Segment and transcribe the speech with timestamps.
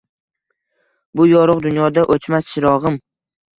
[1.21, 3.01] Bu yorug‘ dunyoda o‘chmas chirog‘im